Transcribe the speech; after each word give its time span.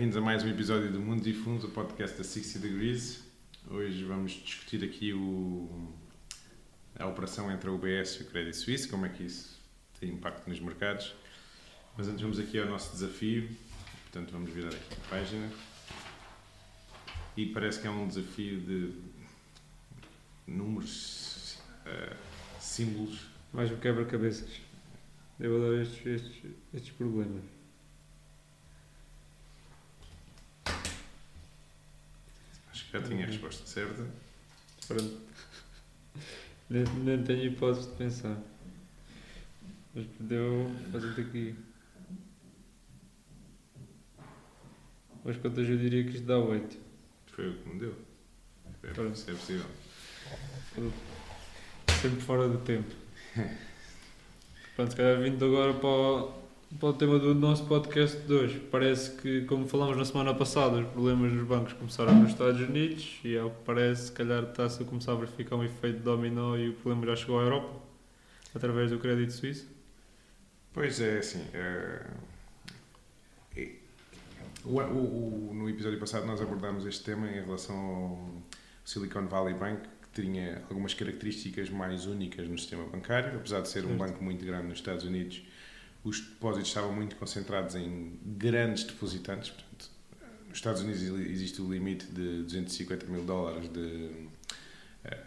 bem-vindos 0.00 0.16
a 0.16 0.20
mais 0.22 0.42
um 0.42 0.48
episódio 0.48 0.90
do 0.90 0.98
Mundos 0.98 1.26
e 1.26 1.34
Fundos, 1.34 1.62
o 1.62 1.68
podcast 1.68 2.16
da 2.16 2.24
60 2.24 2.66
Degrees. 2.66 3.22
Hoje 3.70 4.02
vamos 4.02 4.32
discutir 4.32 4.82
aqui 4.82 5.12
o, 5.12 5.92
a 6.98 7.06
operação 7.06 7.52
entre 7.52 7.68
a 7.68 7.72
UBS 7.74 8.14
e 8.14 8.22
o 8.22 8.24
Credit 8.24 8.56
Suisse, 8.56 8.88
como 8.88 9.04
é 9.04 9.10
que 9.10 9.24
isso 9.24 9.60
tem 10.00 10.08
impacto 10.08 10.48
nos 10.48 10.58
mercados. 10.58 11.14
Mas 11.98 12.08
antes 12.08 12.22
vamos 12.22 12.38
aqui 12.38 12.58
ao 12.58 12.64
nosso 12.64 12.90
desafio, 12.92 13.46
portanto 14.04 14.32
vamos 14.32 14.50
virar 14.50 14.70
aqui 14.70 14.94
a 14.94 15.10
página. 15.10 15.50
E 17.36 17.44
parece 17.44 17.82
que 17.82 17.86
é 17.86 17.90
um 17.90 18.08
desafio 18.08 18.58
de 18.58 18.94
números, 20.46 21.58
uh, 21.84 22.16
símbolos. 22.58 23.26
Mais 23.52 23.70
um 23.70 23.76
quebra-cabeças. 23.76 24.48
Eu 25.38 25.56
adoro 25.56 25.82
estes, 25.82 26.06
estes, 26.06 26.52
estes 26.72 26.90
problemas. 26.94 27.60
Acho 32.70 32.79
que 32.79 32.79
já 32.92 33.02
tinha 33.02 33.24
a 33.24 33.26
resposta 33.26 33.66
certa. 33.66 34.06
Pronto. 34.86 35.20
Nem, 36.68 36.84
nem 37.04 37.22
tenho 37.22 37.44
hipótese 37.44 37.88
de 37.88 37.96
pensar. 37.96 38.36
Mas 39.94 40.06
deu 40.20 40.70
fazer 40.92 41.20
aqui. 41.20 41.54
Mas 45.24 45.36
quantas 45.36 45.68
eu 45.68 45.76
diria 45.76 46.04
que 46.04 46.10
isto 46.10 46.26
dá 46.26 46.38
8. 46.38 46.76
Foi 47.26 47.50
o 47.50 47.58
que 47.58 47.68
me 47.68 47.80
deu. 47.80 47.94
É, 48.82 48.88
Pronto. 48.92 49.16
se 49.18 49.30
é 49.30 49.34
possível. 49.34 49.66
Sempre 52.00 52.20
fora 52.22 52.48
do 52.48 52.58
tempo. 52.58 52.94
Pronto, 54.74 54.90
se 54.90 54.96
calhar 54.96 55.20
vindo 55.20 55.44
agora 55.44 55.74
para 55.74 55.88
o, 55.88 56.39
para 56.78 56.88
o 56.88 56.92
tema 56.92 57.18
do 57.18 57.34
nosso 57.34 57.66
podcast 57.66 58.16
de 58.18 58.32
hoje. 58.32 58.60
Parece 58.70 59.16
que, 59.20 59.42
como 59.42 59.66
falámos 59.66 59.96
na 59.96 60.04
semana 60.04 60.32
passada, 60.34 60.78
os 60.78 60.86
problemas 60.88 61.32
dos 61.32 61.42
bancos 61.46 61.72
começaram 61.74 62.14
nos 62.14 62.30
Estados 62.30 62.60
Unidos 62.60 63.18
e, 63.24 63.36
ao 63.36 63.50
que 63.50 63.62
parece, 63.64 64.06
se 64.06 64.12
calhar 64.12 64.44
está-se 64.44 64.82
a 64.82 64.86
começar 64.86 65.12
a 65.12 65.16
verificar 65.16 65.56
um 65.56 65.64
efeito 65.64 66.00
dominó 66.00 66.56
e 66.56 66.68
o 66.70 66.72
problema 66.74 67.06
já 67.06 67.16
chegou 67.16 67.40
à 67.40 67.42
Europa, 67.42 67.80
através 68.54 68.90
do 68.90 68.98
crédito 68.98 69.32
suíço. 69.32 69.66
Pois 70.72 71.00
é, 71.00 71.18
assim. 71.18 71.44
é, 71.52 72.06
o- 74.64 74.78
o- 74.78 75.50
o- 75.50 75.54
no 75.54 75.68
episódio 75.68 75.98
passado 75.98 76.26
nós 76.26 76.40
abordámos 76.40 76.86
este 76.86 77.02
tema 77.04 77.28
em 77.28 77.40
relação 77.42 77.76
ao 77.76 78.42
Silicon 78.84 79.26
Valley 79.26 79.54
Bank, 79.54 79.82
que 80.12 80.22
tinha 80.22 80.62
algumas 80.68 80.94
características 80.94 81.68
mais 81.70 82.06
únicas 82.06 82.46
no 82.48 82.56
sistema 82.58 82.84
bancário, 82.84 83.36
apesar 83.36 83.60
de 83.62 83.68
ser 83.68 83.84
um 83.84 83.88
Certo. 83.88 83.98
banco 83.98 84.22
muito 84.22 84.44
grande 84.44 84.68
nos 84.68 84.78
Estados 84.78 85.04
Unidos. 85.04 85.42
Os 86.02 86.20
depósitos 86.20 86.68
estavam 86.68 86.92
muito 86.94 87.16
concentrados 87.16 87.74
em 87.74 88.18
grandes 88.24 88.84
depositantes. 88.84 89.50
Portanto, 89.50 89.90
nos 90.48 90.56
Estados 90.58 90.80
Unidos 90.82 91.02
existe 91.02 91.60
o 91.60 91.70
limite 91.70 92.06
de 92.06 92.42
250 92.42 93.06
mil 93.06 93.22
dólares 93.24 93.68
de 93.68 94.28
eh, 95.04 95.18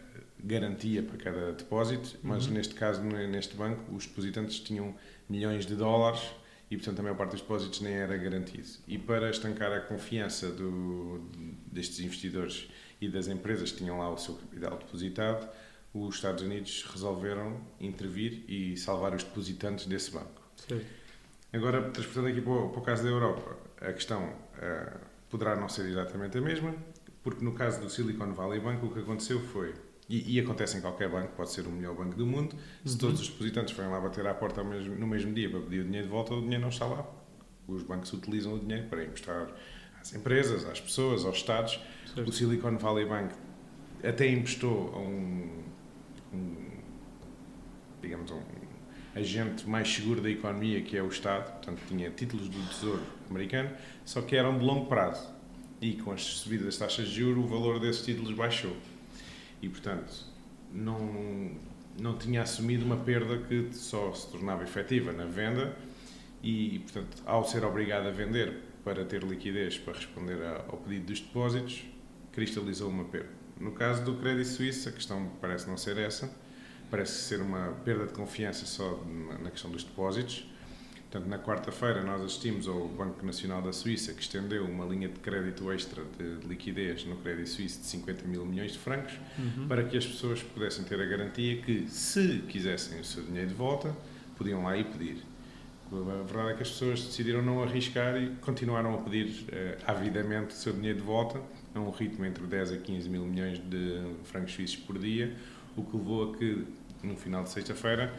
garantia 0.43 1.03
para 1.03 1.17
cada 1.17 1.51
depósito, 1.53 2.17
mas 2.23 2.47
Uhum. 2.47 2.53
neste 2.53 2.73
caso, 2.75 3.01
ne- 3.03 3.27
neste 3.27 3.55
banco, 3.55 3.93
os 3.95 4.05
depositantes 4.07 4.59
tinham 4.59 4.95
milhões 5.29 5.65
de 5.65 5.75
dólares 5.75 6.21
e, 6.69 6.75
portanto, 6.77 6.99
a 6.99 7.03
maior 7.03 7.15
parte 7.17 7.31
dos 7.31 7.41
depósitos 7.41 7.79
nem 7.81 7.93
era 7.93 8.17
garantido. 8.17 8.67
E 8.87 8.97
para 8.97 9.29
estancar 9.29 9.71
a 9.71 9.79
confiança 9.81 10.49
do, 10.51 11.19
destes 11.71 11.99
investidores 11.99 12.67
e 12.99 13.07
das 13.07 13.27
empresas 13.27 13.71
que 13.71 13.77
tinham 13.77 13.99
lá 13.99 14.09
o 14.11 14.17
seu 14.17 14.33
capital 14.35 14.77
depositado, 14.77 15.47
os 15.93 16.15
Estados 16.15 16.43
Unidos 16.43 16.83
resolveram 16.91 17.61
intervir 17.79 18.43
e 18.47 18.75
salvar 18.75 19.13
os 19.13 19.23
depositantes 19.23 19.85
desse 19.85 20.09
banco. 20.11 20.41
Certo. 20.67 20.85
Agora, 21.51 21.89
transportando 21.91 22.27
aqui 22.29 22.41
para 22.41 22.51
o, 22.51 22.69
para 22.69 22.79
o 22.79 22.83
caso 22.83 23.03
da 23.03 23.09
Europa, 23.09 23.55
a 23.81 23.93
questão 23.93 24.33
eh, 24.59 24.93
poderá 25.29 25.55
não 25.55 25.69
ser 25.69 25.85
exatamente 25.87 26.37
a 26.37 26.41
mesma, 26.41 26.73
porque 27.21 27.43
no 27.43 27.53
caso 27.53 27.79
do 27.81 27.89
Silicon 27.89 28.33
Valley 28.33 28.59
Bank, 28.59 28.83
o 28.85 28.89
que 28.91 28.99
aconteceu 28.99 29.39
foi, 29.39 29.73
e, 30.09 30.35
e 30.35 30.39
acontece 30.39 30.77
em 30.77 30.81
qualquer 30.81 31.09
banco, 31.09 31.33
pode 31.35 31.51
ser 31.51 31.67
o 31.67 31.69
melhor 31.71 31.95
banco 31.95 32.15
do 32.15 32.25
mundo, 32.25 32.55
se 32.83 32.93
Uhum. 32.93 32.97
todos 32.97 33.21
os 33.21 33.29
depositantes 33.29 33.73
forem 33.75 33.91
lá 33.91 33.99
bater 33.99 34.25
à 34.25 34.33
porta 34.33 34.63
mesmo- 34.63 34.95
no 34.95 35.05
mesmo 35.07 35.31
dia 35.33 35.49
para 35.49 35.59
pedir 35.61 35.81
o 35.81 35.83
dinheiro 35.83 36.07
de 36.07 36.11
volta, 36.11 36.33
o 36.33 36.41
dinheiro 36.41 36.61
não 36.61 36.69
está 36.69 36.85
lá. 36.85 37.05
Os 37.67 37.83
bancos 37.83 38.11
utilizam 38.11 38.55
o 38.55 38.59
dinheiro 38.59 38.87
para 38.89 39.03
emprestar 39.03 39.47
às 40.01 40.13
empresas, 40.13 40.65
às 40.65 40.81
pessoas, 40.81 41.23
aos 41.23 41.37
Estados. 41.37 41.79
O 42.05 42.15
certo. 42.15 42.31
Silicon 42.33 42.77
Valley 42.77 43.05
Bank 43.05 43.33
até 44.03 44.27
emprestou 44.27 44.93
a 44.93 44.97
um, 44.99 45.63
um, 46.33 46.69
digamos, 48.01 48.29
um 48.31 48.41
agente 49.15 49.67
mais 49.67 49.93
seguro 49.93 50.21
da 50.21 50.29
economia, 50.29 50.81
que 50.81 50.97
é 50.97 51.03
o 51.03 51.07
Estado, 51.07 51.51
portanto 51.51 51.81
tinha 51.87 52.09
títulos 52.09 52.49
do 52.49 52.69
Tesouro 52.69 53.03
americano, 53.29 53.69
só 54.03 54.21
que 54.21 54.35
eram 54.35 54.57
de 54.57 54.65
longo 54.65 54.87
prazo. 54.87 55.31
E 55.79 55.93
com 55.93 56.11
as 56.11 56.23
subidas 56.23 56.65
das 56.65 56.77
taxas 56.77 57.09
de 57.09 57.15
juros, 57.15 57.43
o 57.43 57.47
valor 57.47 57.79
desses 57.79 58.03
títulos 58.03 58.33
baixou. 58.33 58.75
E, 59.61 59.67
portanto, 59.67 60.25
não, 60.71 61.51
não 61.99 62.17
tinha 62.17 62.41
assumido 62.41 62.85
uma 62.85 62.97
perda 62.97 63.37
que 63.37 63.69
só 63.73 64.13
se 64.13 64.31
tornava 64.31 64.63
efetiva 64.63 65.11
na 65.11 65.25
venda 65.25 65.75
e, 66.41 66.79
portanto, 66.79 67.21
ao 67.25 67.45
ser 67.45 67.63
obrigado 67.63 68.07
a 68.07 68.11
vender 68.11 68.61
para 68.83 69.05
ter 69.05 69.23
liquidez 69.23 69.77
para 69.77 69.93
responder 69.93 70.37
ao 70.67 70.77
pedido 70.77 71.05
dos 71.05 71.19
depósitos, 71.21 71.85
cristalizou 72.31 72.89
uma 72.89 73.05
perda. 73.05 73.29
No 73.59 73.71
caso 73.71 74.03
do 74.03 74.15
Credit 74.15 74.47
Suisse, 74.47 74.89
a 74.89 74.91
questão 74.91 75.31
parece 75.39 75.67
não 75.69 75.77
ser 75.77 75.97
essa, 75.97 76.29
parece 76.93 77.23
ser 77.23 77.41
uma 77.41 77.69
perda 77.83 78.05
de 78.05 78.13
confiança 78.13 78.67
só 78.67 79.03
na- 79.41 79.49
questão 79.49 79.71
dos 79.71 79.83
depósitos. 79.83 80.47
Portanto, 81.09 81.27
na 81.27 81.39
quarta-feira 81.39 82.03
nós 82.03 82.21
assistimos 82.21 82.67
ao 82.67 82.87
Banco 82.87 83.25
Nacional 83.25 83.63
da 83.63 83.73
Suíça 83.73 84.13
que 84.13 84.21
estendeu 84.21 84.63
uma 84.65 84.85
linha 84.85 85.07
de 85.09 85.19
crédito 85.19 85.71
extra 85.71 86.03
de 86.19 86.47
liquidez 86.47 87.03
no 87.05 87.15
Credit 87.17 87.49
Suisse 87.49 87.79
de 87.79 87.85
50 87.87 88.27
mil 88.27 88.45
milhões 88.45 88.73
de 88.73 88.77
francos 88.77 89.13
Uhum. 89.39 89.67
para 89.67 89.83
que 89.83 89.97
as 89.97 90.05
pessoas 90.05 90.43
pudessem 90.43 90.83
ter 90.85 91.01
a 91.01 91.05
garantia 91.05 91.57
que, 91.63 91.87
se 91.89 92.43
quisessem 92.47 92.99
o 92.99 93.03
seu 93.05 93.23
dinheiro 93.23 93.47
de 93.49 93.55
volta, 93.55 93.95
podiam 94.37 94.63
lá 94.63 94.77
ir 94.77 94.85
pedir. 94.85 95.17
A 95.91 96.23
verdade 96.23 96.51
é 96.51 96.53
que 96.57 96.61
as 96.63 96.69
pessoas 96.69 97.03
decidiram 97.03 97.41
não 97.43 97.61
arriscar 97.63 98.15
e 98.21 98.29
continuaram 98.41 98.93
a 98.95 98.97
pedir 98.99 99.45
eh, 99.51 99.77
avidamente 99.87 100.49
o 100.53 100.57
seu 100.57 100.73
dinheiro 100.73 100.99
de 100.99 101.03
volta, 101.05 101.39
a 101.73 101.79
um 101.79 101.89
ritmo 101.91 102.23
entre 102.25 102.43
10 102.45 102.71
a 102.71 102.77
15 102.77 103.09
mil 103.09 103.23
milhões 103.25 103.57
de 103.59 104.01
francos 104.23 104.53
suíços 104.53 104.77
por 104.77 104.97
dia, 104.99 105.35
o 105.75 105.83
que 105.83 105.95
levou 105.97 106.31
a 106.33 106.37
que, 106.37 106.65
no 107.03 107.15
final 107.15 107.43
de 107.43 107.49
sexta-feira, 107.49 108.13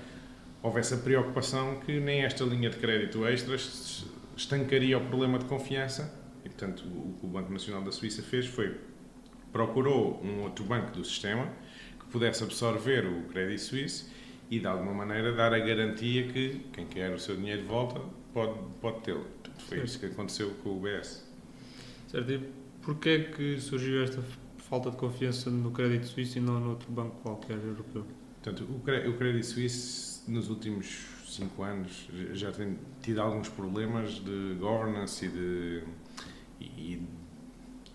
houvesse 0.63 0.95
a 0.95 0.97
preocupação 0.99 1.81
que 1.81 1.99
nem 2.01 2.23
esta 2.23 2.45
linha 2.45 2.71
de 2.71 2.77
crédito 2.77 3.27
extra 3.27 3.55
es- 3.55 4.07
estancaria 4.37 4.99
o 4.99 5.01
problema 5.07 5.39
de 5.39 5.47
confiança 5.47 6.13
e, 6.45 6.49
portanto, 6.49 6.85
o 6.87 7.17
que 7.19 7.27
o 7.27 7.29
Banco 7.29 7.53
Nacional 7.53 7.83
da 7.83 7.91
Suíça 7.93 8.23
fez 8.23 8.47
foi 8.47 8.77
procurou 9.53 10.21
um 10.25 10.43
outro 10.43 10.65
banco 10.65 10.91
do 10.91 11.05
sistema 11.05 11.49
que 11.99 12.07
pudesse 12.07 12.43
absorver 12.43 13.07
o 13.07 13.23
Credit 13.29 13.61
Suisse 13.61 14.07
e, 14.51 14.59
de 14.59 14.67
alguma 14.67 14.93
maneira, 14.93 15.33
dar 15.33 15.55
a 15.55 15.59
garantia 15.59 16.27
que 16.29 16.61
quem 16.73 16.87
quer 16.87 17.13
o 17.13 17.19
seu 17.19 17.37
dinheiro 17.37 17.63
de 17.63 17.69
volta 17.69 18.01
pode, 18.33 18.59
pode 18.81 19.01
tê-lo. 19.03 19.25
Foi 19.61 19.79
Certo. 19.79 19.85
isso 19.87 20.01
que 20.01 20.07
aconteceu 20.07 20.51
com 20.63 20.71
o 20.71 20.77
UBS. 20.79 21.25
Certo. 22.09 22.33
E 22.33 22.41
porquê 22.83 23.09
é 23.11 23.19
que 23.33 23.61
surgiu 23.61 24.03
esta 24.03 24.21
falta 24.59 24.91
de 24.91 24.97
confiança 24.97 25.49
no 25.51 25.71
crédito 25.71 26.07
suíço 26.07 26.39
e 26.39 26.41
não 26.41 26.59
no 26.59 26.71
outro 26.71 26.91
banco 26.91 27.15
qualquer 27.23 27.57
europeu? 27.57 28.05
Portanto, 28.45 28.69
o 28.71 28.79
Cre- 28.81 29.09
o 29.09 29.17
Credit 29.17 29.47
Suisse, 29.47 30.31
nos 30.31 30.51
últimos 30.51 31.07
cinco 31.27 31.63
anos, 31.63 32.07
já 32.35 32.53
tem 32.53 32.79
tido 33.01 33.23
alguns 33.23 33.49
problemas 33.49 34.17
de 34.23 34.55
governance 34.61 35.25
e 35.25 35.29
de 35.31 35.83
e, 36.61 37.03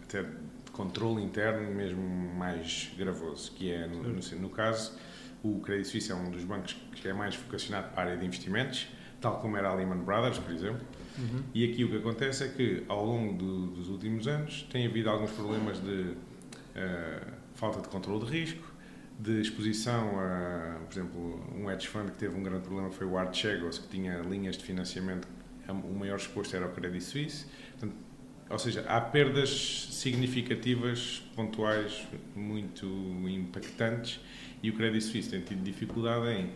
até 0.04 0.24
de 0.24 0.72
controle 0.74 1.22
interno 1.24 1.72
mesmo 1.74 2.02
mais 2.36 2.90
gravoso, 2.98 3.52
que 3.52 3.72
é, 3.72 3.86
no, 3.86 4.02
no, 4.02 4.20
no 4.42 4.50
caso, 4.50 4.98
o 5.44 5.60
Credit 5.60 5.88
Suisse 5.88 6.12
é 6.12 6.16
um 6.16 6.32
dos 6.32 6.44
bancos 6.44 6.76
que 6.96 7.08
é 7.08 7.14
mais 7.14 7.36
vocacionado 7.36 7.90
para 7.94 8.02
a 8.02 8.06
área 8.08 8.18
de 8.18 8.26
investimentos, 8.26 8.88
tal 9.22 9.40
como 9.40 9.56
era 9.56 9.70
a 9.70 9.76
Lehman 9.76 10.00
Brothers, 10.04 10.40
por 10.40 10.52
exemplo, 10.52 10.82
Uhum. 11.18 11.44
e 11.54 11.70
aqui 11.70 11.84
o 11.84 11.90
que 11.90 11.98
acontece 11.98 12.46
é 12.46 12.48
que, 12.48 12.86
ao 12.88 13.06
longo 13.06 13.34
do- 13.38 13.68
dos 13.68 13.90
últimos 13.90 14.26
anos, 14.26 14.66
tem 14.72 14.86
havido 14.88 15.10
alguns 15.10 15.32
problemas 15.32 15.78
de 15.82 16.14
eh, 16.76 17.28
falta 17.56 17.82
de 17.82 17.90
controle 17.90 18.26
de 18.26 18.32
risco, 18.32 18.64
de 19.20 19.42
exposição 19.42 20.18
a, 20.18 20.80
por 20.86 20.94
exemplo, 20.94 21.54
um 21.54 21.70
hedge 21.70 21.88
fund 21.88 22.10
que 22.12 22.18
teve 22.18 22.38
um 22.38 22.42
grande 22.42 22.64
problema 22.64 22.90
foi 22.90 23.06
o 23.06 23.18
Archegos, 23.18 23.78
que 23.78 23.88
tinha 23.90 24.20
linhas 24.20 24.58
de 24.58 24.64
financiamento, 24.64 25.28
o 25.68 25.94
maior 25.94 26.16
exposto 26.16 26.56
era 26.56 26.66
o 26.66 26.72
Credit 26.72 27.04
Suisse. 27.04 27.46
Portanto, 27.72 27.96
ou 28.50 28.58
seja, 28.58 28.82
há 28.88 29.00
perdas 29.02 29.90
significativas, 29.92 31.22
pontuais, 31.36 32.08
muito 32.34 32.86
impactantes, 33.28 34.20
e 34.64 34.70
o 34.70 34.74
Credit 34.74 35.04
Suisse 35.04 35.30
tem 35.30 35.42
tido 35.42 35.62
dificuldade 35.64 36.28
em 36.32 36.50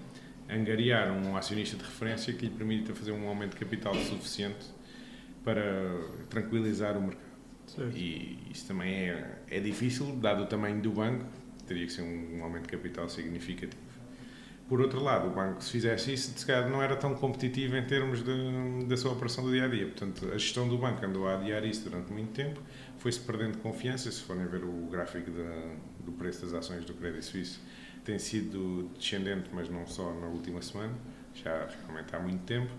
angariar 0.50 1.12
um 1.12 1.36
acionista 1.36 1.77
de 1.77 1.83
referência 1.83 2.33
que 2.33 2.45
lhe 2.45 2.51
permita 2.51 2.95
fazer 2.95 3.12
um 3.12 3.27
aumento 3.27 3.51
de 3.51 3.57
capital 3.57 3.94
suficiente 3.95 4.66
para 5.44 5.63
tranquilizar 6.30 6.98
o 6.98 7.01
mercado. 7.01 7.33
Certo. 7.68 7.95
E 7.95 8.39
isso 8.51 8.68
também 8.68 9.09
é, 9.09 9.42
é 9.50 9.59
difícil, 9.59 10.16
dado 10.16 10.44
o 10.44 10.45
tamanho 10.45 10.81
do 10.81 10.92
banco, 10.92 11.25
teria 11.65 11.86
que 11.86 11.92
ser 11.92 12.01
um, 12.01 12.38
um 12.38 12.44
aumento 12.44 12.63
de 12.63 12.69
capital 12.69 13.10
significativo. 13.10 13.81
Por 14.68 14.80
outro 14.80 15.04
lado, 15.04 15.27
o 15.27 15.31
banco, 15.31 15.62
se 15.62 15.71
fizesse 15.71 16.13
isso, 16.13 16.38
se 16.38 16.45
calhar 16.45 16.69
não 16.69 16.81
era 16.81 16.95
tão 16.95 17.13
competitivo 17.13 17.75
em 17.75 17.86
termos 17.86 18.24
de, 18.24 18.86
da 18.86 18.95
sua 18.95 19.12
operação 19.12 19.44
do 19.44 19.51
dia 19.51 19.65
a 19.65 19.68
dia. 19.68 19.86
Portanto, 19.86 20.25
a 20.33 20.38
gestão 20.38 20.68
do 20.68 20.77
banco 20.77 21.06
andou 21.06 21.27
a 21.27 21.36
adiar 21.36 21.65
isso 21.65 21.89
durante 21.89 22.12
muito 22.13 22.31
tempo, 22.31 22.62
foi-se 22.98 23.19
perdendo 23.19 23.57
confiança. 23.57 24.10
Se 24.10 24.21
forem 24.21 24.48
ver 24.48 24.63
o 24.63 24.88
gráfico 24.89 25.30
do 26.00 26.12
preço 26.13 26.45
das 26.45 26.54
ações 26.54 26.86
do 26.86 26.94
Credit 26.94 27.24
Suisse, 27.24 27.60
tem 28.06 28.18
sido 28.18 28.89
descendente, 28.98 29.50
mas 29.51 29.69
não 29.69 29.86
só 29.86 30.13
na 30.13 30.27
última 30.27 30.62
semana, 30.62 30.94
já 31.33 31.68
realmente 31.86 32.16
há 32.16 32.19
muito 32.19 32.44
tempo. 32.44 32.71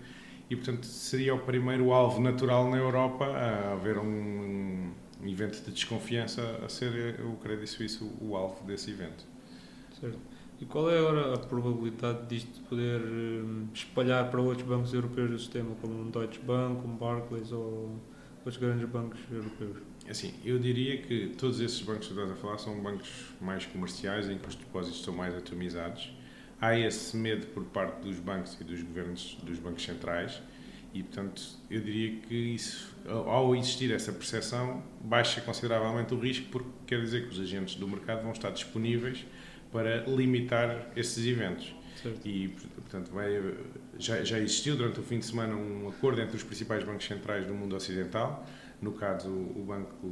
E, 0.49 0.55
portanto, 0.55 0.85
seria 0.85 1.33
o 1.33 1.39
primeiro 1.39 1.91
alvo 1.91 2.19
natural 2.19 2.69
na 2.69 2.77
Europa 2.77 3.25
a 3.25 3.73
haver 3.73 3.97
um 3.97 4.91
evento 5.23 5.63
de 5.63 5.71
desconfiança 5.71 6.41
a 6.63 6.69
ser 6.69 7.19
o 7.21 7.35
Credit 7.37 7.67
Suisse 7.67 8.03
o, 8.21 8.35
alvo 8.35 8.65
desse 8.65 8.91
evento. 8.91 9.25
Certo. 9.99 10.19
E 10.59 10.65
qual 10.65 10.89
é 10.89 10.97
agora 10.97 11.33
a 11.33 11.37
probabilidade 11.37 12.27
disto 12.27 12.61
poder 12.69 13.01
hum, 13.01 13.67
espalhar 13.73 14.29
para 14.31 14.41
outros 14.41 14.65
bancos 14.65 14.93
europeus 14.93 15.29
do 15.29 15.39
sistema, 15.39 15.75
como 15.81 16.01
o 16.01 16.11
Deutsche 16.11 16.39
Bank, 16.39 16.81
como 16.81 16.97
Barclays 16.97 17.51
ou 17.51 17.99
outros 18.37 18.57
grandes 18.57 18.87
bancos 18.87 19.19
europeus? 19.29 19.77
Assim, 20.09 20.33
eu 20.45 20.57
diria 20.59 21.01
que 21.01 21.33
todos 21.37 21.59
esses 21.59 21.81
bancos 21.81 22.07
que 22.07 22.13
estás 22.13 22.31
a 22.31 22.35
falar 22.35 22.57
são 22.57 22.79
bancos 22.81 23.09
mais 23.41 23.65
comerciais, 23.65 24.29
em 24.29 24.37
que 24.37 24.47
os 24.47 24.55
depósitos 24.55 25.03
são 25.03 25.13
mais 25.13 25.35
atomizados. 25.35 26.15
Há 26.61 26.77
esse 26.77 27.17
medo 27.17 27.47
por 27.47 27.63
parte 27.65 28.01
dos 28.03 28.17
bancos 28.19 28.57
e 28.61 28.63
dos 28.63 28.81
governos 28.81 29.37
dos 29.43 29.59
bancos 29.59 29.83
centrais 29.83 30.41
e, 30.95 31.03
portanto, 31.03 31.43
eu 31.69 31.81
diria 31.81 32.21
que 32.21 32.33
isso, 32.33 32.95
ao 33.05 33.53
existir 33.53 33.93
essa 33.93 34.13
percepção, 34.13 34.81
baixa 35.01 35.41
consideravelmente 35.41 36.13
o 36.13 36.17
risco, 36.17 36.47
porque 36.49 36.69
quer 36.87 37.01
dizer 37.01 37.27
que 37.27 37.33
os 37.33 37.39
agentes 37.41 37.75
do 37.75 37.85
mercado 37.85 38.23
vão 38.23 38.31
estar 38.31 38.49
disponíveis 38.49 39.25
para 39.73 40.05
limitar 40.05 40.89
esses 40.95 41.25
eventos. 41.27 41.75
Certo. 42.01 42.25
E, 42.25 42.47
portanto, 42.47 43.11
vai, 43.11 43.29
já, 43.99 44.23
já 44.23 44.39
existiu 44.39 44.77
durante 44.77 45.01
o 45.01 45.03
fim 45.03 45.19
de 45.19 45.25
semana 45.25 45.53
um 45.53 45.89
acordo 45.89 46.21
entre 46.21 46.37
os 46.37 46.43
principais 46.43 46.81
bancos 46.85 47.05
centrais 47.05 47.45
do 47.45 47.53
mundo 47.53 47.75
ocidental, 47.75 48.47
no 48.81 48.93
caso, 48.93 49.29
o 49.29 49.65
Banco 49.67 50.07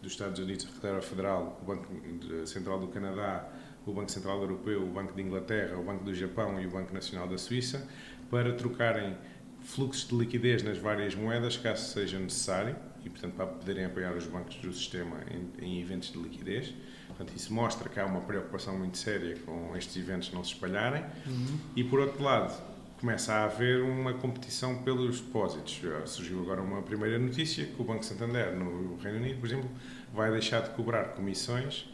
dos 0.00 0.12
Estados 0.12 0.38
Unidos, 0.38 0.66
a 0.70 0.74
Reserva 0.74 1.02
Federal, 1.02 1.60
o 1.62 1.66
Banco 1.66 1.86
Central 2.46 2.80
do 2.80 2.86
Canadá, 2.88 3.46
o 3.84 3.92
Banco 3.92 4.10
Central 4.10 4.40
Europeu, 4.40 4.82
o 4.82 4.90
Banco 4.90 5.12
de 5.12 5.20
Inglaterra, 5.20 5.76
o 5.76 5.84
Banco 5.84 6.02
do 6.02 6.14
Japão 6.14 6.58
e 6.58 6.66
o 6.66 6.70
Banco 6.70 6.94
Nacional 6.94 7.28
da 7.28 7.36
Suíça, 7.36 7.86
para 8.30 8.54
trocarem 8.54 9.16
fluxos 9.66 10.08
de 10.08 10.16
liquidez 10.16 10.62
nas 10.62 10.78
várias 10.78 11.14
moedas, 11.14 11.56
caso 11.56 11.92
seja 11.92 12.18
necessário, 12.18 12.76
e, 13.04 13.10
portanto, 13.10 13.34
para 13.34 13.46
poderem 13.46 13.84
apoiar 13.84 14.12
os 14.14 14.26
bancos 14.26 14.56
do 14.56 14.72
sistema 14.72 15.18
em, 15.30 15.64
em 15.64 15.80
eventos 15.80 16.12
de 16.12 16.18
liquidez. 16.18 16.72
Portanto, 17.08 17.36
isso 17.36 17.52
mostra 17.52 17.88
que 17.88 18.00
há 18.00 18.06
uma 18.06 18.20
preocupação 18.20 18.76
muito 18.76 18.98
séria 18.98 19.36
com 19.44 19.76
estes 19.76 19.96
eventos 19.96 20.32
não 20.32 20.42
se 20.42 20.54
espalharem. 20.54 21.04
Uhum. 21.26 21.58
E, 21.76 21.84
por 21.84 22.00
outro 22.00 22.22
lado, 22.22 22.60
começa 23.00 23.32
a 23.32 23.44
haver 23.44 23.82
uma 23.82 24.14
competição 24.14 24.82
pelos 24.82 25.20
depósitos. 25.20 25.80
Surgiu 26.06 26.40
agora 26.40 26.62
uma 26.62 26.82
primeira 26.82 27.18
notícia 27.18 27.64
que 27.64 27.80
o 27.80 27.84
Banco 27.84 28.04
Santander, 28.04 28.56
no 28.56 28.96
Reino 28.96 29.18
Unido, 29.18 29.38
por 29.38 29.46
exemplo, 29.46 29.70
vai 30.12 30.30
deixar 30.30 30.62
de 30.62 30.70
cobrar 30.70 31.04
comissões 31.14 31.86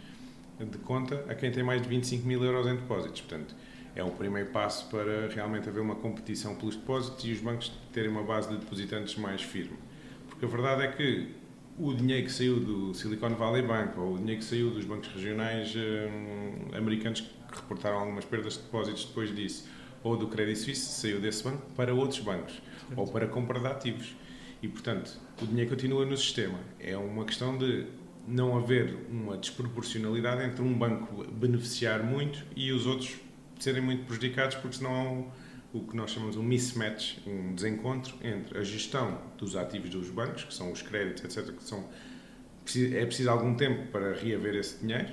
de 0.58 0.78
conta 0.78 1.24
a 1.28 1.34
quem 1.34 1.50
tem 1.50 1.62
mais 1.62 1.82
de 1.82 1.88
25 1.88 2.26
mil 2.26 2.42
euros 2.44 2.66
em 2.66 2.76
depósitos. 2.76 3.20
Portanto, 3.22 3.54
é 3.94 4.02
um 4.02 4.10
primeiro 4.10 4.50
passo 4.50 4.88
para 4.88 5.28
realmente 5.28 5.68
haver 5.68 5.80
uma 5.80 5.96
competição 5.96 6.54
pelos 6.54 6.76
depósitos 6.76 7.24
e 7.24 7.32
os 7.32 7.40
bancos 7.40 7.72
terem 7.92 8.10
uma 8.10 8.22
base 8.22 8.48
de 8.48 8.56
depositantes 8.56 9.16
mais 9.16 9.42
firme. 9.42 9.76
Porque 10.28 10.44
a 10.44 10.48
verdade 10.48 10.82
é 10.82 10.88
que 10.88 11.28
o 11.78 11.92
dinheiro 11.92 12.26
que 12.26 12.32
saiu 12.32 12.60
do 12.60 12.94
Silicon 12.94 13.34
Valley 13.34 13.62
Bank 13.62 13.98
ou 13.98 14.14
o 14.14 14.18
dinheiro 14.18 14.40
que 14.40 14.46
saiu 14.46 14.70
dos 14.70 14.84
bancos 14.84 15.08
regionais 15.08 15.74
hum, 15.74 16.76
americanos 16.76 17.20
que 17.20 17.56
reportaram 17.56 17.98
algumas 17.98 18.24
perdas 18.24 18.54
de 18.54 18.60
depósitos 18.60 19.04
depois 19.04 19.34
disso, 19.34 19.68
ou 20.02 20.16
do 20.16 20.26
Credit 20.26 20.58
Suisse, 20.58 21.00
saiu 21.00 21.20
desse 21.20 21.44
banco 21.44 21.62
para 21.76 21.94
outros 21.94 22.20
bancos, 22.20 22.54
certo. 22.54 22.98
ou 22.98 23.06
para 23.06 23.26
compra 23.28 23.60
de 23.60 23.66
ativos. 23.66 24.16
E, 24.62 24.68
portanto, 24.68 25.18
o 25.40 25.46
dinheiro 25.46 25.70
continua 25.70 26.04
no 26.06 26.16
sistema. 26.16 26.58
É 26.78 26.96
uma 26.96 27.24
questão 27.24 27.58
de 27.58 27.86
não 28.26 28.56
haver 28.56 28.96
uma 29.10 29.36
desproporcionalidade 29.36 30.44
entre 30.44 30.62
um 30.62 30.72
banco 30.72 31.24
beneficiar 31.32 32.02
muito 32.02 32.44
e 32.54 32.70
os 32.70 32.86
outros 32.86 33.16
serem 33.62 33.82
muito 33.82 34.04
prejudicados, 34.04 34.56
porque 34.56 34.76
senão 34.76 34.94
há 34.94 35.02
um, 35.10 35.30
o 35.72 35.86
que 35.86 35.96
nós 35.96 36.10
chamamos 36.10 36.36
um 36.36 36.42
mismatch, 36.42 37.18
um 37.26 37.54
desencontro 37.54 38.14
entre 38.22 38.58
a 38.58 38.62
gestão 38.62 39.20
dos 39.38 39.56
ativos 39.56 39.90
dos 39.90 40.10
bancos, 40.10 40.44
que 40.44 40.52
são 40.52 40.72
os 40.72 40.82
créditos, 40.82 41.24
etc., 41.24 41.54
que 41.54 41.64
são, 41.64 41.88
é 42.92 43.06
preciso 43.06 43.30
algum 43.30 43.54
tempo 43.54 43.86
para 43.90 44.14
reaver 44.14 44.54
esse 44.54 44.78
dinheiro, 44.80 45.08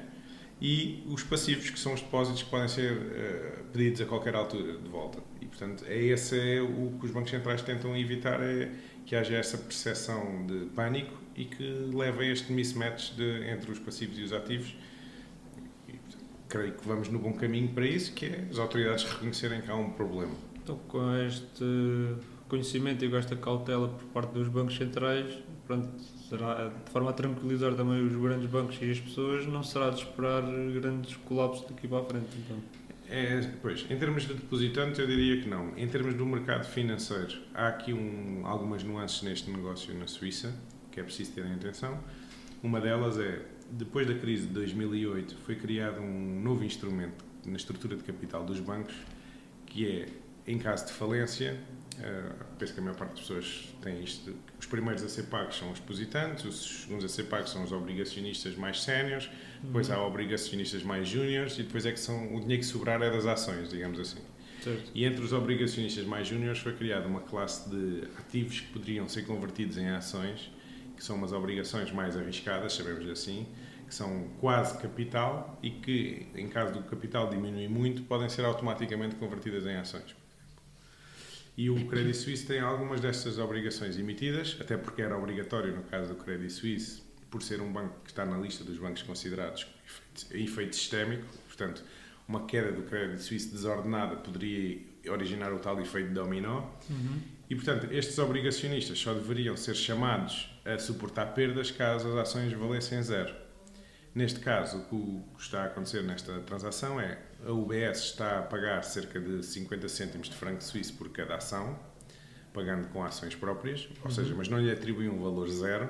e 0.61 1.03
os 1.07 1.23
passivos, 1.23 1.69
que 1.69 1.79
são 1.79 1.93
os 1.93 2.01
depósitos 2.01 2.43
que 2.43 2.49
podem 2.49 2.67
ser 2.67 2.91
uh, 2.91 3.63
pedidos 3.71 4.01
a 4.01 4.05
qualquer 4.05 4.35
altura 4.35 4.77
de 4.77 4.89
volta. 4.89 5.19
E, 5.39 5.45
portanto, 5.45 5.85
é 5.87 5.97
esse 5.97 6.37
é 6.37 6.61
o 6.61 6.97
que 6.99 7.05
os 7.05 7.11
bancos 7.11 7.31
centrais 7.31 7.61
tentam 7.61 7.95
evitar, 7.95 8.41
é 8.41 8.69
que 9.05 9.15
haja 9.15 9.37
essa 9.37 9.57
percepção 9.57 10.45
de 10.45 10.65
pânico 10.75 11.17
e 11.35 11.45
que 11.45 11.63
leva 11.93 12.21
a 12.21 12.25
este 12.25 12.51
mismatch 12.51 13.15
de, 13.15 13.49
entre 13.49 13.71
os 13.71 13.79
passivos 13.79 14.19
e 14.19 14.23
os 14.23 14.33
ativos. 14.33 14.75
Creio 16.49 16.73
que 16.73 16.87
vamos 16.87 17.09
no 17.09 17.19
bom 17.19 17.31
caminho 17.31 17.69
para 17.69 17.85
isso, 17.85 18.11
que 18.13 18.25
é 18.25 18.47
as 18.51 18.57
autoridades 18.57 19.03
reconhecerem 19.03 19.61
que 19.61 19.71
há 19.71 19.75
um 19.75 19.91
problema. 19.91 20.33
Então, 20.61 20.77
com 20.87 21.15
este 21.17 21.63
conhecimento 22.47 23.05
e 23.05 23.09
com 23.09 23.15
esta 23.15 23.35
cautela 23.35 23.87
por 23.87 24.05
parte 24.05 24.33
dos 24.33 24.47
bancos 24.47 24.75
centrais, 24.75 25.37
pronto, 25.65 25.87
será, 26.27 26.69
de 26.69 26.91
forma 26.91 27.11
a 27.11 27.13
tranquilizar 27.13 27.75
também 27.75 28.05
os 28.05 28.15
grandes 28.15 28.49
bancos 28.49 28.77
e 28.81 28.89
as 28.89 28.99
pessoas, 28.99 29.45
não 29.45 29.63
será 29.63 29.91
de 29.91 30.01
esperar 30.01 30.41
grandes 30.73 31.15
colapsos 31.17 31.69
daqui 31.69 31.87
para 31.87 31.99
a 31.99 32.05
frente. 32.05 32.27
Então. 32.37 32.57
É, 33.07 33.41
pois, 33.61 33.85
em 33.89 33.97
termos 33.97 34.23
de 34.23 34.33
depositantes, 34.33 34.99
eu 34.99 35.07
diria 35.07 35.41
que 35.41 35.47
não. 35.47 35.77
Em 35.77 35.87
termos 35.87 36.15
do 36.15 36.25
mercado 36.25 36.65
financeiro, 36.65 37.39
há 37.53 37.67
aqui 37.67 37.93
um, 37.93 38.41
algumas 38.45 38.83
nuances 38.83 39.21
neste 39.21 39.49
negócio 39.49 39.93
na 39.93 40.07
Suíça 40.07 40.53
que 40.91 40.99
é 40.99 41.03
preciso 41.03 41.31
terem 41.31 41.53
atenção. 41.53 41.97
Uma 42.61 42.81
delas 42.81 43.17
é, 43.17 43.41
depois 43.71 44.07
da 44.07 44.15
crise 44.15 44.47
de 44.47 44.53
2008, 44.53 45.35
foi 45.45 45.55
criado 45.55 46.01
um 46.01 46.41
novo 46.41 46.63
instrumento 46.63 47.23
na 47.45 47.57
estrutura 47.57 47.95
de 47.95 48.03
capital 48.03 48.43
dos 48.43 48.59
bancos, 48.59 48.95
que 49.65 49.87
é, 49.87 50.07
em 50.47 50.57
caso 50.57 50.87
de 50.87 50.93
falência, 50.93 51.59
Uh, 51.99 52.45
penso 52.57 52.73
que 52.73 52.79
a 52.79 52.83
maior 52.83 52.95
parte 52.95 53.11
das 53.11 53.19
pessoas 53.19 53.75
tem 53.81 54.01
isto. 54.01 54.33
Os 54.57 54.65
primeiros 54.65 55.03
a 55.03 55.09
ser 55.09 55.23
pagos 55.23 55.57
são 55.57 55.69
os 55.69 55.79
depositantes, 55.79 56.45
os 56.45 56.83
segundos 56.83 57.03
a 57.03 57.09
ser 57.09 57.23
pagos 57.23 57.51
são 57.51 57.61
os 57.61 57.73
obrigacionistas 57.73 58.55
mais 58.55 58.81
sénios, 58.81 59.29
depois 59.61 59.89
uhum. 59.89 59.95
há 59.95 60.07
obrigacionistas 60.07 60.81
mais 60.81 61.09
júniores 61.09 61.59
e 61.59 61.63
depois 61.63 61.85
é 61.85 61.91
que 61.91 61.99
são 61.99 62.33
o 62.33 62.39
dinheiro 62.39 62.61
que 62.61 62.65
sobrar 62.65 63.01
é 63.01 63.09
das 63.09 63.25
ações, 63.25 63.69
digamos 63.69 63.99
assim. 63.99 64.21
Certo. 64.63 64.91
E 64.95 65.03
entre 65.03 65.23
os 65.23 65.33
obrigacionistas 65.33 66.05
mais 66.05 66.25
júniores 66.25 66.59
foi 66.59 66.73
criada 66.73 67.05
uma 67.05 67.19
classe 67.19 67.69
de 67.69 68.03
ativos 68.17 68.61
que 68.61 68.67
poderiam 68.67 69.07
ser 69.09 69.23
convertidos 69.23 69.77
em 69.77 69.89
ações, 69.89 70.49
que 70.95 71.03
são 71.03 71.17
umas 71.17 71.33
obrigações 71.33 71.91
mais 71.91 72.15
arriscadas, 72.15 72.73
sabemos 72.73 73.09
assim, 73.09 73.45
que 73.89 73.95
são 73.95 74.29
quase 74.39 74.77
capital 74.77 75.59
e 75.61 75.71
que, 75.71 76.27
em 76.35 76.47
caso 76.47 76.73
do 76.73 76.83
capital 76.83 77.29
diminuir 77.29 77.67
muito, 77.67 78.03
podem 78.03 78.29
ser 78.29 78.45
automaticamente 78.45 79.15
convertidas 79.15 79.65
em 79.65 79.75
ações. 79.75 80.15
E 81.57 81.69
o 81.69 81.87
Credit 81.87 82.15
Suisse 82.15 82.45
tem 82.45 82.61
algumas 82.61 83.01
destas 83.01 83.37
obrigações 83.37 83.97
emitidas, 83.97 84.55
até 84.61 84.77
porque 84.77 85.01
era 85.01 85.17
obrigatório 85.17 85.75
no 85.75 85.83
caso 85.83 86.13
do 86.13 86.23
Credit 86.23 86.53
Suisse, 86.53 87.01
por 87.29 87.43
ser 87.43 87.59
um 87.61 87.73
banco 87.73 87.99
que 88.03 88.11
está 88.11 88.23
na 88.23 88.37
lista 88.37 88.63
dos 88.63 88.77
bancos 88.77 89.01
considerados 89.03 89.67
efeito, 89.85 90.37
efeito 90.37 90.75
sistémico, 90.75 91.25
portanto, 91.47 91.83
uma 92.27 92.45
queda 92.45 92.71
do 92.71 92.83
Credit 92.83 93.21
Suisse 93.21 93.51
desordenada 93.51 94.15
poderia 94.15 94.79
originar 95.09 95.51
o 95.51 95.59
tal 95.59 95.81
efeito 95.81 96.13
dominó. 96.13 96.69
Uhum. 96.89 97.19
E, 97.49 97.55
portanto, 97.55 97.91
estes 97.91 98.19
obrigacionistas 98.19 98.99
só 98.99 99.13
deveriam 99.13 99.57
ser 99.57 99.75
chamados 99.75 100.49
a 100.63 100.77
suportar 100.77 101.33
perdas 101.33 101.71
caso 101.71 102.07
as 102.09 102.15
ações 102.15 102.53
valessem 102.53 103.01
zero. 103.01 103.48
Neste 104.13 104.39
caso, 104.39 104.85
o 104.91 105.23
que 105.35 105.41
está 105.41 105.63
a 105.63 105.65
acontecer 105.65 106.01
nesta 106.01 106.39
transação 106.39 106.99
é 106.99 107.19
a 107.45 107.51
UBS 107.51 107.99
está 107.99 108.39
a 108.39 108.41
pagar 108.41 108.83
cerca 108.83 109.19
de 109.19 109.43
50 109.45 109.87
cêntimos 109.87 110.29
de 110.29 110.35
franco 110.35 110.63
suíço 110.63 110.93
por 110.95 111.09
cada 111.09 111.35
ação, 111.35 111.77
pagando 112.53 112.87
com 112.87 113.03
ações 113.03 113.35
próprias, 113.35 113.87
ou 113.99 114.05
uhum. 114.05 114.11
seja, 114.11 114.33
mas 114.35 114.49
não 114.49 114.59
lhe 114.59 114.71
atribui 114.71 115.07
um 115.07 115.21
valor 115.21 115.47
zero, 115.49 115.89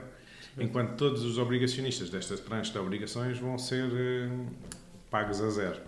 Sim. 0.56 0.64
enquanto 0.64 0.98
todos 0.98 1.24
os 1.24 1.38
obrigacionistas 1.38 2.10
destas 2.10 2.40
tranches 2.42 2.74
de 2.74 2.78
obrigações 2.78 3.40
vão 3.40 3.58
ser 3.58 3.90
eh, 3.94 4.30
pagos 5.10 5.42
a 5.42 5.50
zero. 5.50 5.82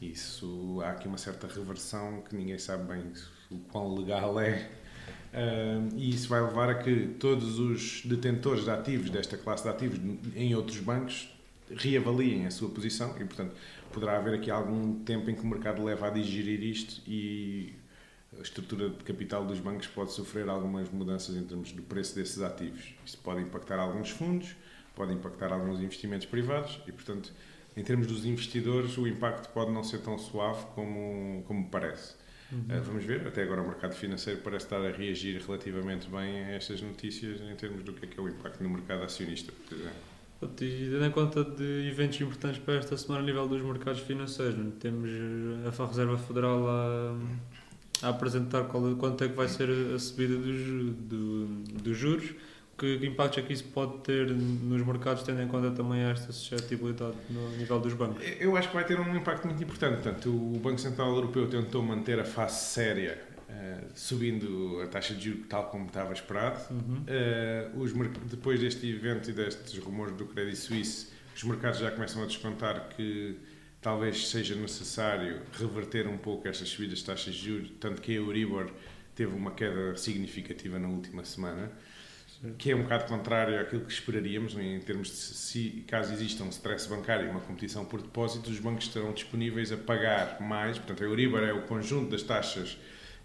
Isso, 0.00 0.80
há 0.84 0.90
aqui 0.90 1.08
uma 1.08 1.18
certa 1.18 1.46
reversão 1.46 2.22
que 2.22 2.36
ninguém 2.36 2.58
sabe 2.58 2.84
bem 2.84 3.12
o 3.50 3.58
quão 3.70 3.94
legal 3.94 4.38
é. 4.38 4.68
Uh, 5.32 5.88
e 5.96 6.10
isso 6.10 6.28
vai 6.28 6.42
levar 6.42 6.68
a 6.68 6.74
que 6.74 7.14
todos 7.18 7.58
os 7.58 8.04
detentores 8.04 8.64
de 8.64 8.70
ativos 8.70 9.08
desta 9.08 9.38
classe 9.38 9.62
de 9.62 9.70
ativos 9.70 9.98
em 10.36 10.54
outros 10.54 10.78
bancos 10.78 11.32
reavaliem 11.70 12.46
a 12.46 12.50
sua 12.50 12.68
posição 12.70 13.14
e, 13.16 13.24
portanto, 13.24 13.54
poderá 13.92 14.18
haver 14.18 14.34
aqui 14.34 14.50
algum 14.50 15.02
tempo 15.04 15.30
em 15.30 15.34
que 15.34 15.42
o 15.42 15.46
mercado 15.46 15.82
leva 15.82 16.08
a 16.08 16.10
digerir 16.10 16.62
isto 16.62 17.02
e 17.06 17.74
a 18.38 18.42
estrutura 18.42 18.88
de 18.88 19.04
capital 19.04 19.44
dos 19.44 19.60
bancos 19.60 19.86
pode 19.86 20.12
sofrer 20.12 20.48
algumas 20.48 20.88
mudanças 20.90 21.36
em 21.36 21.44
termos 21.44 21.72
do 21.72 21.82
preço 21.82 22.14
desses 22.14 22.40
ativos. 22.40 22.94
Isso 23.04 23.18
pode 23.18 23.42
impactar 23.42 23.78
alguns 23.78 24.10
fundos, 24.10 24.56
pode 24.94 25.12
impactar 25.12 25.52
alguns 25.52 25.80
investimentos 25.80 26.26
privados 26.26 26.80
e, 26.86 26.92
portanto, 26.92 27.32
em 27.76 27.82
termos 27.82 28.06
dos 28.06 28.24
investidores, 28.24 28.96
o 28.98 29.06
impacto 29.06 29.50
pode 29.52 29.70
não 29.70 29.82
ser 29.82 29.98
tão 29.98 30.18
suave 30.18 30.64
como, 30.74 31.42
como 31.46 31.68
parece. 31.68 32.14
Uhum. 32.50 32.58
Uh, 32.58 32.82
vamos 32.82 33.04
ver, 33.04 33.26
até 33.26 33.42
agora 33.42 33.62
o 33.62 33.66
mercado 33.66 33.94
financeiro 33.94 34.40
parece 34.42 34.66
estar 34.66 34.84
a 34.84 34.90
reagir 34.90 35.40
relativamente 35.40 36.06
bem 36.08 36.44
a 36.44 36.50
estas 36.52 36.82
notícias 36.82 37.40
em 37.40 37.56
termos 37.56 37.82
do 37.82 37.94
que 37.94 38.04
é, 38.04 38.08
que 38.08 38.20
é 38.20 38.22
o 38.22 38.28
impacto 38.28 38.62
no 38.62 38.68
mercado 38.68 39.02
acionista, 39.02 39.52
por 39.66 39.74
exemplo. 39.74 40.11
E 40.60 40.88
tendo 40.90 41.04
em 41.04 41.10
conta 41.10 41.44
de 41.44 41.88
eventos 41.88 42.20
importantes 42.20 42.60
para 42.60 42.74
esta 42.74 42.96
semana 42.96 43.22
a 43.22 43.26
nível 43.26 43.46
dos 43.46 43.62
mercados 43.62 44.00
financeiros, 44.00 44.56
temos 44.80 45.10
a 45.66 45.86
Reserva 45.86 46.18
Federal 46.18 46.68
a, 46.68 47.16
a 48.02 48.08
apresentar 48.08 48.64
qual, 48.64 48.94
quanto 48.96 49.24
é 49.24 49.28
que 49.28 49.34
vai 49.34 49.48
ser 49.48 49.68
a 49.94 49.98
subida 49.98 50.36
dos, 50.36 50.94
do, 51.82 51.94
juros, 51.94 52.34
que, 52.76 52.98
que 52.98 53.06
impactos 53.06 53.38
é 53.38 53.42
que 53.42 53.52
isso 53.52 53.64
pode 53.64 53.98
ter 53.98 54.30
nos 54.30 54.84
mercados, 54.84 55.22
tendo 55.22 55.40
em 55.40 55.46
conta 55.46 55.70
também 55.70 56.00
esta 56.00 56.32
suscetibilidade 56.32 57.14
no 57.30 57.50
nível 57.50 57.78
dos 57.78 57.94
bancos? 57.94 58.22
Eu 58.40 58.56
acho 58.56 58.68
que 58.68 58.74
vai 58.74 58.84
ter 58.84 58.98
um 58.98 59.16
impacto 59.16 59.46
muito 59.46 59.62
importante. 59.62 60.02
Portanto, 60.02 60.28
o 60.28 60.58
Banco 60.58 60.78
Central 60.78 61.14
Europeu 61.14 61.48
tentou 61.48 61.82
manter 61.82 62.18
a 62.18 62.24
face 62.24 62.72
séria 62.72 63.31
Uh, 63.52 63.90
subindo 63.94 64.80
a 64.82 64.86
taxa 64.86 65.14
de 65.14 65.26
juros 65.26 65.46
tal 65.46 65.68
como 65.68 65.84
estava 65.84 66.12
esperado. 66.14 66.58
Uhum. 66.72 67.04
Uh, 67.04 67.80
os, 67.80 67.92
depois 68.30 68.58
deste 68.58 68.88
evento 68.88 69.28
e 69.28 69.34
destes 69.34 69.76
rumores 69.76 70.16
do 70.16 70.24
Credit 70.24 70.56
Suisse, 70.56 71.08
os 71.36 71.42
mercados 71.42 71.78
já 71.78 71.90
começam 71.90 72.22
a 72.22 72.26
descontar 72.26 72.88
que 72.88 73.36
talvez 73.82 74.28
seja 74.28 74.54
necessário 74.54 75.42
reverter 75.52 76.06
um 76.06 76.16
pouco 76.16 76.48
estas 76.48 76.68
subidas 76.68 77.00
de 77.00 77.04
taxas 77.04 77.34
de 77.34 77.44
juros, 77.44 77.70
tanto 77.78 78.00
que 78.00 78.12
a 78.12 78.14
Euribor 78.14 78.70
teve 79.14 79.34
uma 79.34 79.50
queda 79.50 79.96
significativa 79.96 80.78
na 80.78 80.88
última 80.88 81.24
semana, 81.24 81.70
Sim. 82.40 82.54
que 82.56 82.70
é 82.70 82.76
um 82.76 82.84
bocado 82.84 83.04
contrário 83.04 83.60
àquilo 83.60 83.84
que 83.84 83.92
esperaríamos 83.92 84.56
em 84.56 84.80
termos 84.80 85.08
de 85.08 85.16
se 85.16 85.84
caso 85.86 86.12
exista 86.14 86.42
um 86.42 86.48
stress 86.48 86.88
bancário 86.88 87.26
e 87.26 87.30
uma 87.30 87.40
competição 87.40 87.84
por 87.84 88.00
depósitos, 88.00 88.52
os 88.52 88.60
bancos 88.60 88.86
estarão 88.86 89.12
disponíveis 89.12 89.70
a 89.72 89.76
pagar 89.76 90.40
mais, 90.40 90.78
portanto 90.78 91.02
a 91.02 91.06
Euribor 91.06 91.42
é 91.42 91.52
o 91.52 91.62
conjunto 91.62 92.10
das 92.10 92.22
taxas 92.22 92.78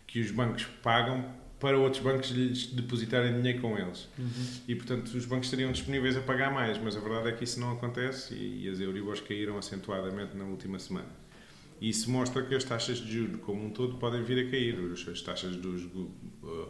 que 0.08 0.22
os 0.22 0.32
bancos 0.32 0.66
pagam 0.82 1.36
para 1.60 1.78
outros 1.78 2.02
bancos 2.02 2.30
lhes 2.30 2.68
depositarem 2.68 3.36
dinheiro 3.36 3.62
com 3.62 3.78
eles. 3.78 4.08
Uhum. 4.18 4.62
E, 4.68 4.76
portanto, 4.76 5.08
os 5.08 5.26
bancos 5.26 5.48
estariam 5.48 5.72
disponíveis 5.72 6.16
a 6.16 6.22
pagar 6.22 6.52
mais, 6.52 6.78
mas 6.78 6.96
a 6.96 7.00
verdade 7.00 7.30
é 7.30 7.32
que 7.34 7.44
isso 7.44 7.60
não 7.60 7.72
acontece 7.72 8.34
e, 8.34 8.66
e 8.66 8.70
as 8.70 8.80
Euribors 8.80 9.20
caíram 9.22 9.58
acentuadamente 9.58 10.38
na 10.38 10.46
última 10.46 10.80
semana. 10.80 11.10
Isso 11.82 12.10
mostra 12.10 12.44
que 12.44 12.56
as 12.56 12.64
taxas 12.64 12.98
de 12.98 13.12
juros, 13.12 13.40
como 13.42 13.64
um 13.64 13.70
todo, 13.70 13.98
podem 13.98 14.24
vir 14.24 14.48
a 14.48 14.50
cair. 14.50 14.78
As 14.92 15.22
taxas 15.22 15.56
das 15.56 15.82
uh, 15.84 16.12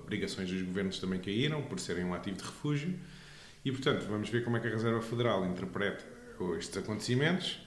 obrigações 0.03 0.49
dos 0.49 0.61
governos 0.61 0.99
também 0.99 1.19
caíram, 1.19 1.61
por 1.61 1.79
serem 1.79 2.03
um 2.03 2.13
ativo 2.13 2.37
de 2.37 2.43
refúgio. 2.43 2.93
E, 3.63 3.71
portanto, 3.71 4.05
vamos 4.09 4.29
ver 4.29 4.43
como 4.43 4.57
é 4.57 4.59
que 4.59 4.67
a 4.67 4.71
Reserva 4.71 5.01
Federal 5.01 5.45
interpreta 5.45 6.05
estes 6.57 6.77
acontecimentos 6.77 7.59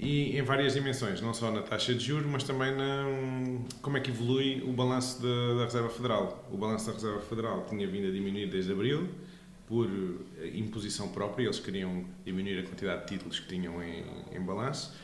e 0.00 0.38
em 0.38 0.42
várias 0.42 0.74
dimensões, 0.74 1.20
não 1.20 1.34
só 1.34 1.50
na 1.50 1.60
taxa 1.60 1.92
de 1.92 2.04
juros, 2.04 2.30
mas 2.30 2.44
também 2.44 2.74
na 2.76 3.04
como 3.82 3.96
é 3.96 4.00
que 4.00 4.10
evolui 4.10 4.62
o 4.64 4.72
balanço 4.72 5.20
da, 5.20 5.54
da 5.54 5.64
Reserva 5.64 5.88
Federal. 5.88 6.48
O 6.52 6.56
balanço 6.56 6.86
da 6.86 6.92
Reserva 6.92 7.20
Federal 7.20 7.66
tinha 7.68 7.86
vindo 7.86 8.06
a 8.06 8.10
diminuir 8.12 8.46
desde 8.46 8.70
abril 8.70 9.08
por 9.66 9.88
imposição 10.54 11.08
própria, 11.08 11.44
eles 11.44 11.58
queriam 11.58 12.04
diminuir 12.24 12.60
a 12.60 12.62
quantidade 12.62 13.02
de 13.02 13.06
títulos 13.08 13.40
que 13.40 13.48
tinham 13.48 13.82
em, 13.82 14.04
em 14.32 14.40
balanço. 14.40 14.94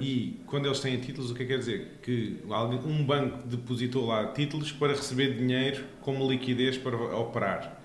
E 0.00 0.40
quando 0.46 0.66
eles 0.66 0.80
têm 0.80 0.98
títulos, 0.98 1.30
o 1.30 1.34
que 1.34 1.42
é 1.42 1.46
que 1.46 1.52
quer 1.52 1.58
dizer? 1.58 1.98
Que 2.02 2.38
um 2.86 3.04
banco 3.04 3.46
depositou 3.46 4.06
lá 4.06 4.32
títulos 4.32 4.72
para 4.72 4.92
receber 4.92 5.36
dinheiro 5.36 5.84
como 6.00 6.30
liquidez 6.30 6.78
para 6.78 6.96
operar. 6.96 7.78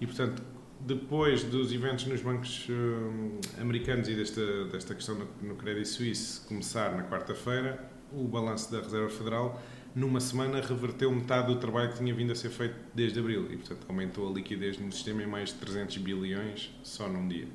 E 0.00 0.06
portanto, 0.06 0.42
depois 0.84 1.42
dos 1.44 1.72
eventos 1.72 2.04
nos 2.04 2.20
bancos 2.20 2.68
uh, 2.68 3.60
americanos 3.60 4.06
e 4.06 4.14
desta, 4.14 4.66
desta 4.66 4.94
questão 4.94 5.14
no, 5.14 5.28
no 5.40 5.56
Credit 5.56 5.88
Suisse 5.88 6.40
começar 6.42 6.94
na 6.94 7.04
quarta-feira, 7.04 7.90
o 8.12 8.28
balanço 8.28 8.70
da 8.70 8.80
Reserva 8.80 9.08
Federal, 9.08 9.62
numa 9.94 10.20
semana, 10.20 10.60
reverteu 10.60 11.10
metade 11.10 11.46
do 11.46 11.58
trabalho 11.58 11.90
que 11.90 11.98
tinha 11.98 12.12
vindo 12.12 12.32
a 12.32 12.34
ser 12.34 12.50
feito 12.50 12.74
desde 12.94 13.18
abril 13.18 13.50
e, 13.50 13.56
portanto, 13.56 13.86
aumentou 13.88 14.28
a 14.28 14.32
liquidez 14.32 14.78
no 14.78 14.92
sistema 14.92 15.22
em 15.22 15.26
mais 15.26 15.50
de 15.50 15.54
300 15.54 15.96
bilhões 15.98 16.70
só 16.82 17.08
num 17.08 17.26
dia. 17.28 17.48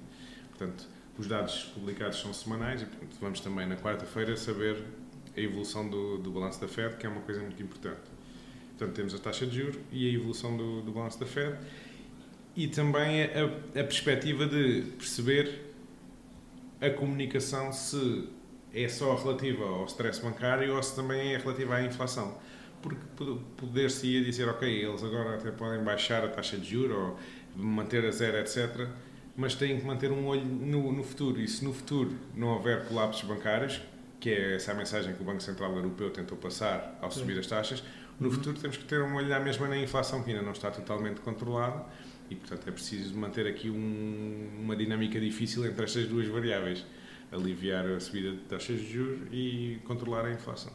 Portanto, 0.49 0.87
os 1.17 1.27
dados 1.27 1.65
publicados 1.75 2.19
são 2.19 2.33
semanais 2.33 2.81
e, 2.81 2.85
portanto, 2.85 3.15
vamos 3.21 3.39
também 3.41 3.67
na 3.67 3.75
quarta-feira 3.75 4.35
saber 4.37 4.83
a 5.37 5.39
evolução 5.39 5.87
do, 5.87 6.17
do 6.17 6.31
balanço 6.31 6.59
da 6.59 6.67
Fed, 6.67 6.95
que 6.95 7.05
é 7.05 7.09
uma 7.09 7.21
coisa 7.21 7.41
muito 7.41 7.61
importante. 7.61 8.01
Portanto, 8.69 8.95
temos 8.95 9.13
a 9.13 9.19
taxa 9.19 9.45
de 9.45 9.57
juros 9.57 9.77
e 9.91 10.09
a 10.09 10.13
evolução 10.13 10.57
do, 10.57 10.81
do 10.81 10.91
balanço 10.91 11.19
da 11.19 11.25
Fed 11.25 11.57
e 12.55 12.67
também 12.67 13.23
a, 13.23 13.45
a 13.79 13.83
perspectiva 13.83 14.45
de 14.45 14.83
perceber 14.97 15.69
a 16.81 16.89
comunicação 16.89 17.71
se 17.71 18.29
é 18.73 18.87
só 18.87 19.15
relativa 19.15 19.65
ao 19.65 19.85
stress 19.85 20.21
bancário 20.21 20.75
ou 20.75 20.83
se 20.83 20.95
também 20.95 21.33
é 21.33 21.37
relativa 21.37 21.75
à 21.75 21.85
inflação. 21.85 22.37
Porque 22.81 23.01
poder-se 23.57 24.07
ia 24.07 24.23
dizer, 24.23 24.47
ok, 24.47 24.85
eles 24.85 25.03
agora 25.03 25.35
até 25.35 25.51
podem 25.51 25.83
baixar 25.83 26.23
a 26.23 26.29
taxa 26.29 26.57
de 26.57 26.69
juros 26.69 26.95
ou 26.95 27.19
manter 27.55 28.05
a 28.05 28.11
zero, 28.11 28.37
etc. 28.37 28.87
Mas 29.35 29.55
têm 29.55 29.79
que 29.79 29.85
manter 29.85 30.11
um 30.11 30.27
olho 30.27 30.45
no, 30.45 30.91
no 30.91 31.03
futuro. 31.03 31.41
E 31.41 31.47
se 31.47 31.63
no 31.63 31.73
futuro 31.73 32.15
não 32.35 32.49
houver 32.49 32.85
colapsos 32.85 33.27
bancários, 33.27 33.81
que 34.19 34.29
é 34.29 34.55
essa 34.55 34.71
a 34.71 34.75
mensagem 34.75 35.13
que 35.13 35.21
o 35.21 35.25
Banco 35.25 35.41
Central 35.41 35.75
Europeu 35.75 36.09
tentou 36.09 36.37
passar 36.37 36.97
ao 37.01 37.11
subir 37.11 37.37
as 37.37 37.47
taxas, 37.47 37.83
no 38.17 38.27
uhum. 38.27 38.33
futuro 38.33 38.59
temos 38.59 38.77
que 38.77 38.85
ter 38.85 39.01
um 39.01 39.15
olho 39.15 39.33
à 39.35 39.39
mesma 39.39 39.67
na 39.67 39.77
inflação, 39.77 40.23
que 40.23 40.29
ainda 40.29 40.41
não 40.41 40.51
está 40.51 40.71
totalmente 40.71 41.19
controlada 41.19 41.85
e, 42.29 42.35
portanto, 42.35 42.67
é 42.67 42.71
preciso 42.71 43.17
manter 43.17 43.47
aqui 43.47 43.69
um, 43.69 44.49
uma 44.59 44.75
dinâmica 44.75 45.19
difícil 45.19 45.65
entre 45.65 45.83
estas 45.83 46.07
duas 46.07 46.27
variáveis. 46.27 46.85
Aliviar 47.31 47.85
a 47.85 47.99
subida 47.99 48.31
de 48.31 48.37
taxas 48.39 48.79
de 48.79 48.91
juros 48.91 49.19
e 49.31 49.79
controlar 49.83 50.25
a 50.25 50.31
inflação. 50.31 50.73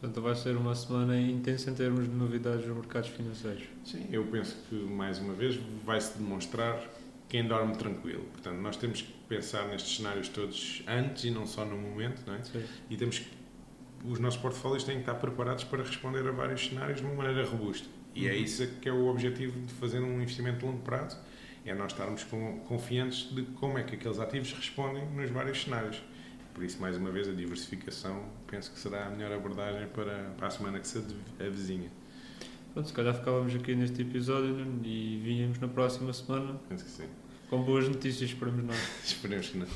Portanto, 0.00 0.20
vai 0.20 0.34
ser 0.34 0.56
uma 0.56 0.74
semana 0.74 1.18
intensa 1.18 1.70
em 1.70 1.74
termos 1.74 2.04
de 2.04 2.14
novidades 2.14 2.66
nos 2.66 2.76
mercados 2.76 3.08
financeiros. 3.10 3.64
Sim, 3.84 4.06
eu 4.10 4.24
penso 4.24 4.56
que, 4.68 4.74
mais 4.74 5.18
uma 5.18 5.32
vez, 5.32 5.58
vai-se 5.84 6.18
demonstrar 6.18 6.78
quem 7.28 7.46
dorme 7.46 7.74
tranquilo. 7.76 8.24
Portanto, 8.32 8.56
nós 8.56 8.76
temos 8.76 9.02
que 9.02 9.12
pensar 9.28 9.66
nestes 9.68 9.96
cenários 9.96 10.28
todos 10.28 10.82
antes 10.86 11.24
e 11.24 11.30
não 11.30 11.46
só 11.46 11.64
no 11.64 11.76
momento, 11.76 12.22
não 12.26 12.34
é? 12.34 12.42
Sim. 12.42 12.62
E 12.90 12.96
temos 12.96 13.20
que, 13.20 13.30
os 14.04 14.18
nossos 14.18 14.38
portfólios 14.40 14.84
têm 14.84 14.96
que 14.96 15.02
estar 15.02 15.14
preparados 15.14 15.64
para 15.64 15.82
responder 15.82 16.26
a 16.28 16.32
vários 16.32 16.66
cenários 16.66 17.00
de 17.00 17.06
uma 17.06 17.14
maneira 17.14 17.48
robusta. 17.48 17.88
E 18.14 18.28
é 18.28 18.32
uhum. 18.32 18.38
isso 18.38 18.66
que 18.80 18.88
é 18.88 18.92
o 18.92 19.06
objetivo 19.08 19.60
de 19.60 19.72
fazer 19.74 20.00
um 20.00 20.20
investimento 20.20 20.58
de 20.58 20.66
longo 20.66 20.82
prazo, 20.82 21.18
é 21.64 21.74
nós 21.74 21.92
estarmos 21.92 22.24
confiantes 22.68 23.34
de 23.34 23.42
como 23.42 23.78
é 23.78 23.82
que 23.82 23.94
aqueles 23.94 24.18
ativos 24.20 24.52
respondem 24.52 25.06
nos 25.10 25.30
vários 25.30 25.62
cenários. 25.62 26.02
Por 26.52 26.62
isso, 26.62 26.80
mais 26.80 26.96
uma 26.96 27.10
vez, 27.10 27.28
a 27.28 27.32
diversificação 27.32 28.28
penso 28.46 28.70
que 28.70 28.78
será 28.78 29.06
a 29.06 29.10
melhor 29.10 29.32
abordagem 29.32 29.88
para, 29.88 30.32
para 30.36 30.46
a 30.46 30.50
semana 30.50 30.78
que 30.78 30.86
se 30.86 31.02
avizinha. 31.40 31.90
Pronto, 32.72 32.88
se 32.88 32.92
calhar 32.92 33.14
ficávamos 33.14 33.54
aqui 33.54 33.74
neste 33.74 34.02
episódio 34.02 34.56
e 34.84 35.20
vínhamos 35.22 35.58
na 35.58 35.68
próxima 35.68 36.12
semana. 36.12 36.60
Penso 36.68 36.84
que 36.84 36.90
sim. 36.90 37.08
Com 37.48 37.62
boas 37.62 37.88
notícias, 37.88 38.30
esperemos 38.30 38.64
nós. 38.64 38.76
esperemos 39.04 39.48
que 39.48 39.58
não. 39.58 39.66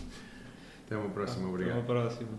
Até 0.86 0.96
uma 0.96 1.10
próxima, 1.10 1.48
obrigado. 1.48 1.78
Até 1.78 1.92
uma 1.92 2.02
próxima. 2.02 2.38